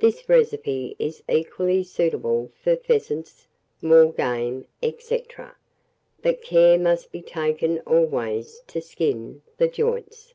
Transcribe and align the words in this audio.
This 0.00 0.28
recipe 0.28 0.94
is 0.98 1.22
equally 1.30 1.82
suitable 1.82 2.50
for 2.62 2.76
pheasants, 2.76 3.46
moor 3.80 4.12
game, 4.12 4.66
&c. 4.98 5.22
but 6.20 6.42
care 6.42 6.78
must 6.78 7.10
be 7.10 7.22
taken 7.22 7.78
always 7.86 8.60
to 8.66 8.82
skin 8.82 9.40
the 9.56 9.68
joints. 9.68 10.34